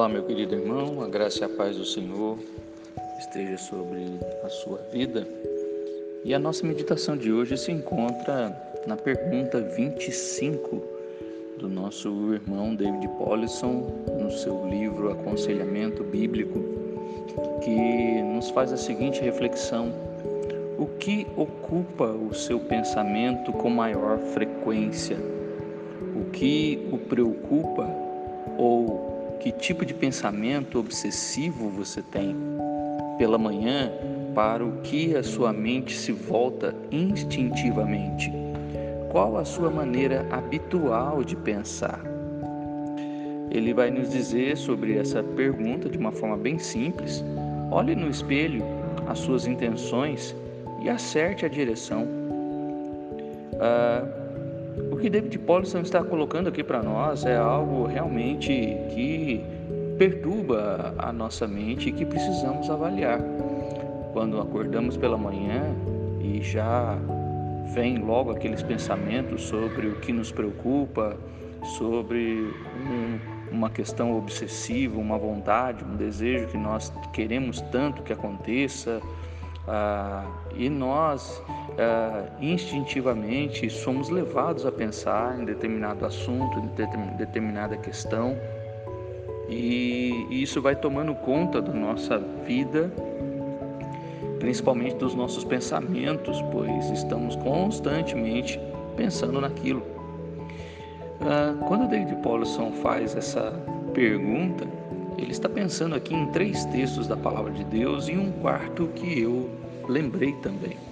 [0.00, 2.38] Olá, meu querido irmão, a graça e a paz do Senhor
[3.18, 5.28] esteja sobre a sua vida.
[6.24, 8.50] E a nossa meditação de hoje se encontra
[8.86, 10.82] na pergunta 25
[11.58, 16.64] do nosso irmão David Polisson, no seu livro Aconselhamento Bíblico,
[17.62, 19.92] que nos faz a seguinte reflexão:
[20.78, 25.18] O que ocupa o seu pensamento com maior frequência?
[26.16, 27.86] O que o preocupa
[28.56, 29.09] ou
[29.40, 32.36] que tipo de pensamento obsessivo você tem?
[33.16, 33.90] Pela manhã,
[34.34, 38.30] para o que a sua mente se volta instintivamente?
[39.10, 42.00] Qual a sua maneira habitual de pensar?
[43.50, 47.24] Ele vai nos dizer sobre essa pergunta de uma forma bem simples.
[47.70, 48.62] Olhe no espelho
[49.08, 50.36] as suas intenções
[50.82, 52.06] e acerte a direção.
[53.58, 54.19] Ah,
[54.90, 59.44] o que David Paulson está colocando aqui para nós é algo realmente que
[59.98, 63.20] perturba a nossa mente e que precisamos avaliar.
[64.12, 65.74] Quando acordamos pela manhã
[66.20, 66.98] e já
[67.74, 71.16] vem logo aqueles pensamentos sobre o que nos preocupa,
[71.78, 73.18] sobre um,
[73.52, 79.00] uma questão obsessiva, uma vontade, um desejo que nós queremos tanto que aconteça,
[79.68, 80.24] ah,
[80.56, 81.42] e nós
[81.80, 88.36] ah, instintivamente somos levados a pensar em determinado assunto, em determinada questão,
[89.48, 92.92] e isso vai tomando conta da nossa vida,
[94.38, 98.60] principalmente dos nossos pensamentos, pois estamos constantemente
[98.96, 99.82] pensando naquilo.
[101.20, 103.52] Ah, quando David Paulson faz essa
[103.94, 104.66] pergunta,
[105.16, 109.20] ele está pensando aqui em três textos da palavra de Deus e um quarto que
[109.20, 109.50] eu
[109.88, 110.89] lembrei também.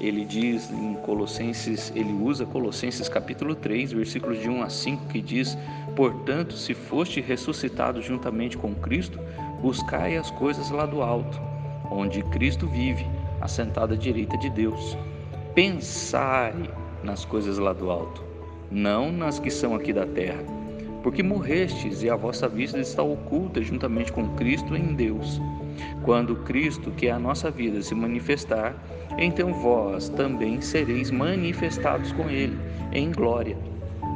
[0.00, 5.20] Ele diz em Colossenses, ele usa Colossenses capítulo 3, versículos de 1 a 5, que
[5.20, 5.56] diz:
[5.94, 9.18] Portanto, se foste ressuscitado juntamente com Cristo,
[9.60, 11.40] buscai as coisas lá do alto,
[11.90, 13.06] onde Cristo vive,
[13.40, 14.96] assentado à direita de Deus.
[15.54, 16.54] Pensai
[17.02, 18.22] nas coisas lá do alto,
[18.70, 20.42] não nas que são aqui da terra
[21.04, 25.38] porque morrestes e a vossa vida está oculta juntamente com Cristo em Deus.
[26.02, 28.74] Quando Cristo, que é a nossa vida, se manifestar,
[29.18, 32.58] então vós também sereis manifestados com Ele
[32.92, 33.56] em glória.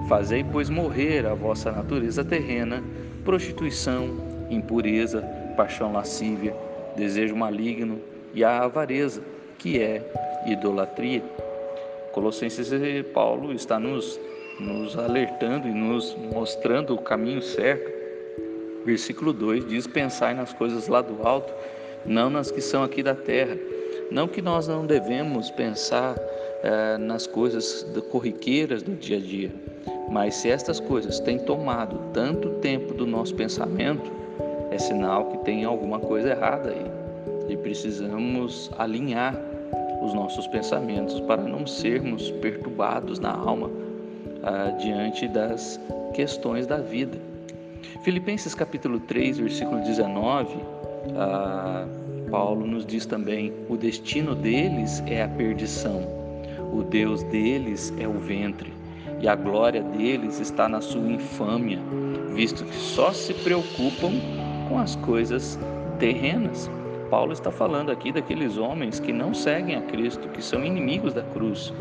[0.09, 2.83] Fazei, pois, morrer a vossa natureza terrena,
[3.25, 4.17] prostituição,
[4.51, 5.23] impureza,
[5.57, 6.57] paixão lascívia,
[6.97, 8.01] desejo maligno
[8.35, 9.23] e a avareza,
[9.59, 10.03] que é
[10.47, 11.23] idolatria.
[12.13, 12.71] Colossenses
[13.13, 14.19] Paulo está nos
[14.59, 17.98] nos alertando e nos mostrando o caminho certo.
[18.89, 21.53] Versículo 2 diz: Pensai nas coisas lá do alto,
[22.07, 23.55] não nas que são aqui da terra.
[24.11, 26.17] Não que nós não devemos pensar
[26.63, 29.53] eh, nas coisas corriqueiras do dia a dia,
[30.09, 34.11] mas se estas coisas têm tomado tanto tempo do nosso pensamento,
[34.71, 39.39] é sinal que tem alguma coisa errada aí e precisamos alinhar
[40.01, 43.71] os nossos pensamentos para não sermos perturbados na alma
[44.43, 45.79] ah, diante das
[46.15, 47.28] questões da vida.
[48.03, 50.57] Filipenses capítulo 3, versículo 19,
[51.17, 51.87] ah,
[52.31, 56.03] Paulo nos diz também: o destino deles é a perdição,
[56.73, 58.73] o Deus deles é o ventre,
[59.21, 61.79] e a glória deles está na sua infâmia,
[62.35, 64.13] visto que só se preocupam
[64.69, 65.59] com as coisas
[65.99, 66.71] terrenas.
[67.11, 71.23] Paulo está falando aqui daqueles homens que não seguem a Cristo, que são inimigos da
[71.23, 71.73] cruz,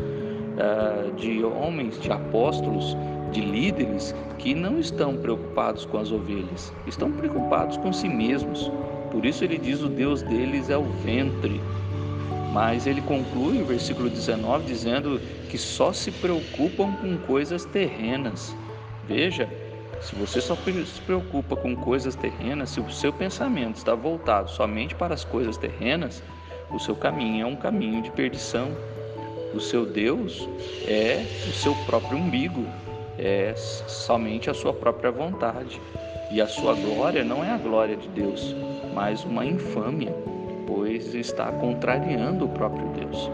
[0.58, 2.96] uh, de homens, de apóstolos,
[3.30, 8.70] de líderes que não estão preocupados com as ovelhas, estão preocupados com si mesmos.
[9.10, 11.60] Por isso ele diz: o Deus deles é o ventre.
[12.52, 15.20] Mas ele conclui o versículo 19 dizendo
[15.50, 18.56] que só se preocupam com coisas terrenas.
[19.06, 19.48] Veja,
[20.00, 24.94] se você só se preocupa com coisas terrenas, se o seu pensamento está voltado somente
[24.94, 26.22] para as coisas terrenas,
[26.70, 28.70] o seu caminho é um caminho de perdição,
[29.54, 30.48] o seu Deus
[30.86, 32.64] é o seu próprio umbigo,
[33.18, 35.80] é somente a sua própria vontade.
[36.30, 38.54] E a sua glória não é a glória de Deus,
[38.94, 40.14] mas uma infâmia,
[40.66, 43.30] pois está contrariando o próprio Deus.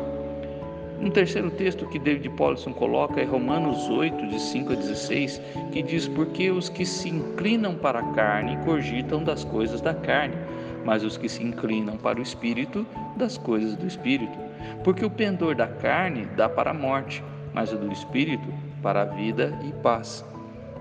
[1.01, 5.43] Um terceiro texto que David Paulson coloca é Romanos 8, de 5 a 16,
[5.73, 10.37] que diz: Porque os que se inclinam para a carne cogitam das coisas da carne,
[10.85, 12.87] mas os que se inclinam para o espírito,
[13.17, 14.44] das coisas do espírito.
[14.83, 17.23] Porque o pendor da carne dá para a morte,
[17.53, 18.49] mas o do espírito
[18.83, 20.25] para a vida e paz.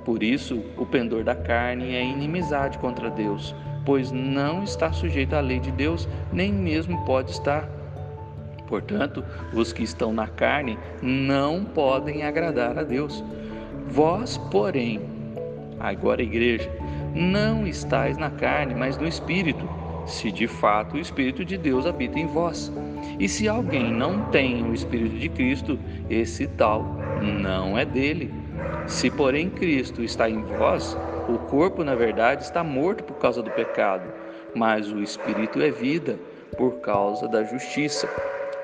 [0.04, 5.40] Por isso, o pendor da carne é inimizade contra Deus, pois não está sujeito à
[5.40, 7.70] lei de Deus, nem mesmo pode estar.
[8.68, 13.24] Portanto, os que estão na carne não podem agradar a Deus.
[13.88, 15.02] Vós, porém,
[15.80, 16.70] agora igreja,
[17.14, 19.70] não estáis na carne, mas no espírito,
[20.06, 22.72] se de fato o espírito de Deus habita em vós.
[23.20, 25.80] E se alguém não tem o espírito de Cristo,
[26.10, 26.86] esse tal
[27.22, 28.34] não é dele.
[28.86, 30.98] Se, porém, Cristo está em vós,
[31.28, 34.12] o corpo, na verdade, está morto por causa do pecado,
[34.54, 36.20] mas o espírito é vida
[36.58, 38.10] por causa da justiça.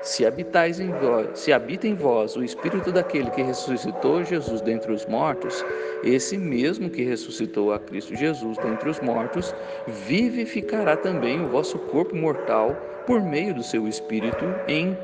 [0.02, 4.90] Se habitais em vós, se habita em vós o espírito daquele que ressuscitou Jesus dentre
[4.92, 5.62] os mortos,
[6.02, 9.54] esse mesmo que ressuscitou a Cristo Jesus dentre os mortos,
[9.86, 12.74] vivificará também o vosso corpo mortal
[13.06, 14.96] por meio do seu espírito em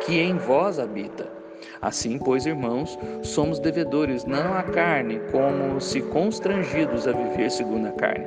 [0.00, 1.37] que em vós habita.
[1.80, 7.92] Assim, pois, irmãos, somos devedores não à carne, como se constrangidos a viver segundo a
[7.92, 8.26] carne.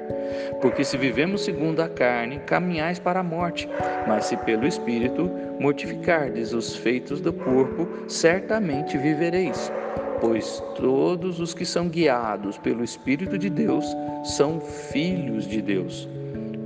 [0.62, 3.68] Porque se vivemos segundo a carne, caminhais para a morte,
[4.07, 5.30] mas se pelo Espírito
[5.60, 9.72] mortificardes os feitos do corpo, certamente vivereis.
[10.19, 13.86] Pois todos os que são guiados pelo Espírito de Deus
[14.24, 16.07] são filhos de Deus.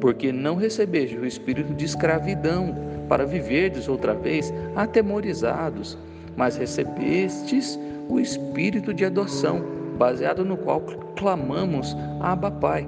[0.01, 2.75] Porque não recebeste o espírito de escravidão,
[3.07, 5.97] para viverdes outra vez atemorizados
[6.35, 7.79] mas recebestes
[8.09, 9.61] o espírito de adoção,
[9.97, 10.81] baseado no qual
[11.15, 12.87] clamamos Abba Pai.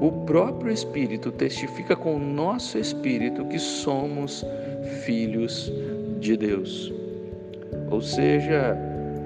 [0.00, 4.44] O próprio Espírito testifica com o nosso espírito que somos
[5.04, 5.72] filhos
[6.18, 6.92] de Deus.
[7.88, 8.76] Ou seja,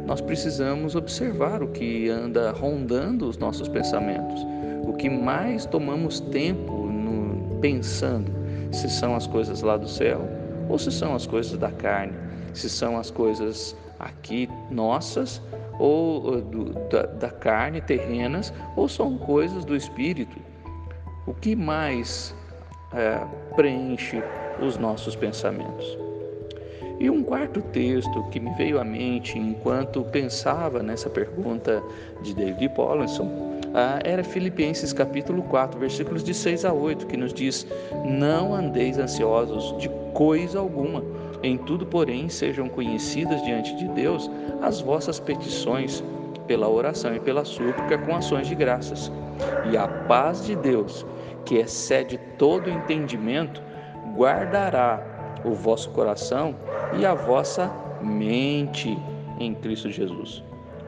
[0.06, 4.46] nós precisamos observar o que anda rondando os nossos pensamentos,
[4.86, 8.30] o que mais tomamos tempo no, pensando,
[8.70, 10.28] se são as coisas lá do céu
[10.68, 12.25] ou se são as coisas da carne
[12.58, 15.40] se são as coisas aqui nossas
[15.78, 20.38] ou do, da, da carne terrenas ou são coisas do espírito.
[21.26, 22.34] O que mais
[22.92, 23.20] é,
[23.54, 24.22] preenche
[24.60, 25.98] os nossos pensamentos?
[26.98, 31.82] E um quarto texto que me veio à mente enquanto pensava nessa pergunta
[32.22, 37.34] de David Pollinson ah, era Filipenses capítulo 4, versículos de 6 a 8, que nos
[37.34, 37.66] diz:
[38.06, 41.02] Não andeis ansiosos de coisa alguma
[41.42, 44.30] em tudo, porém, sejam conhecidas diante de Deus
[44.62, 46.02] as vossas petições,
[46.46, 49.10] pela oração e pela súplica com ações de graças.
[49.70, 51.04] E a paz de Deus,
[51.44, 53.60] que excede todo entendimento,
[54.14, 56.54] guardará o vosso coração
[56.98, 58.96] e a vossa mente
[59.38, 60.42] em Cristo Jesus.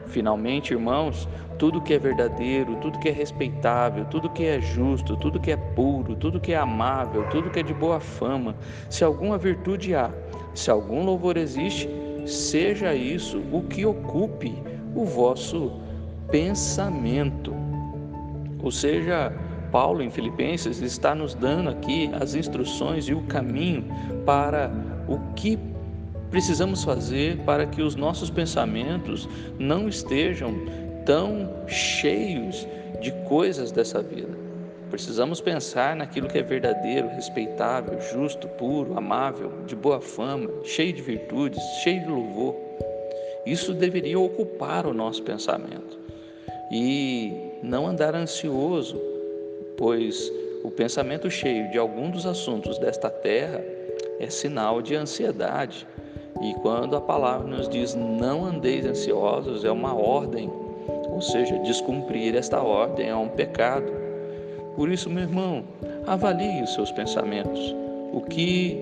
[0.07, 1.27] Finalmente, irmãos,
[1.59, 5.57] tudo que é verdadeiro, tudo que é respeitável, tudo que é justo, tudo que é
[5.57, 8.55] puro, tudo que é amável, tudo que é de boa fama,
[8.89, 10.09] se alguma virtude há,
[10.59, 11.89] se algum louvor existe,
[12.25, 14.53] seja isso o que ocupe
[14.93, 15.71] o vosso
[16.29, 17.53] pensamento.
[18.61, 19.33] Ou seja,
[19.71, 23.85] Paulo em Filipenses está nos dando aqui as instruções e o caminho
[24.25, 24.69] para
[25.07, 25.57] o que
[26.29, 30.53] precisamos fazer para que os nossos pensamentos não estejam
[31.05, 32.67] tão cheios
[32.99, 34.38] de coisas dessa vida.
[34.89, 41.01] Precisamos pensar naquilo que é verdadeiro, respeitável, justo, puro, amável, de boa fama, cheio de
[41.01, 42.55] virtudes, cheio de louvor.
[43.45, 45.97] Isso deveria ocupar o nosso pensamento.
[46.71, 48.99] E não andar ansioso,
[49.77, 50.31] pois
[50.63, 53.63] o pensamento cheio de algum dos assuntos desta terra
[54.19, 55.87] é sinal de ansiedade.
[56.41, 60.49] E quando a palavra nos diz não andeis ansiosos, é uma ordem,
[61.09, 63.98] ou seja, descumprir esta ordem é um pecado.
[64.79, 65.65] Por isso, meu irmão,
[66.07, 67.75] avalie os seus pensamentos.
[68.13, 68.77] O que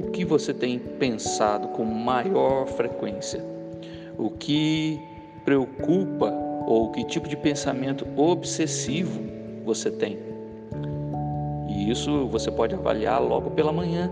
[0.00, 3.40] o que você tem pensado com maior frequência?
[4.18, 4.98] O que
[5.44, 6.34] preocupa
[6.66, 9.20] ou que tipo de pensamento obsessivo
[9.64, 10.18] você tem?
[11.68, 14.10] E isso você pode avaliar logo pela manhã,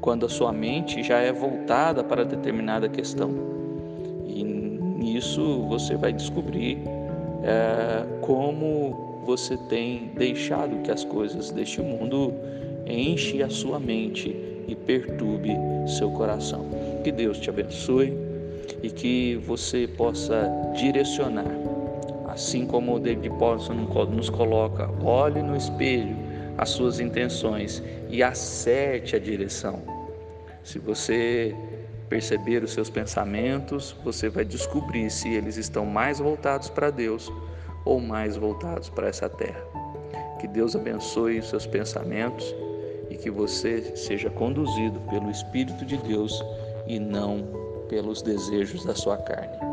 [0.00, 3.30] quando a sua mente já é voltada para determinada questão.
[4.26, 6.82] E nisso você vai descobrir
[7.44, 12.34] é, como você tem deixado que as coisas deste mundo
[12.86, 14.36] enche a sua mente
[14.68, 16.68] e perturbe seu coração.
[17.02, 18.12] Que Deus te abençoe
[18.82, 21.50] e que você possa direcionar,
[22.28, 23.74] assim como o David Paulson
[24.10, 26.16] nos coloca, olhe no espelho
[26.56, 29.82] as suas intenções e acerte a direção.
[30.62, 31.54] Se você
[32.08, 37.30] perceber os seus pensamentos, você vai descobrir se eles estão mais voltados para Deus
[37.84, 39.64] ou mais voltados para essa terra.
[40.40, 42.54] Que Deus abençoe os seus pensamentos
[43.10, 46.42] e que você seja conduzido pelo Espírito de Deus
[46.86, 47.46] e não
[47.88, 49.63] pelos desejos da sua carne.